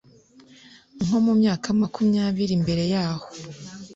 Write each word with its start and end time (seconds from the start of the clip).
nko 1.03 1.17
mu 1.25 1.33
myaka 1.41 1.67
makumyabiri 1.81 2.53
mbere 2.63 2.83
yaho 2.93 3.27